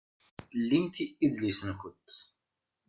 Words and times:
Ldimt 0.59 0.95
idlisen-nkent! 1.25 2.09